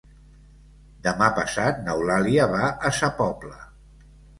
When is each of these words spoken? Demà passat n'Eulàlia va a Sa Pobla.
Demà 1.09 1.29
passat 1.41 1.85
n'Eulàlia 1.85 2.51
va 2.59 2.75
a 2.91 2.97
Sa 3.03 3.15
Pobla. 3.23 3.59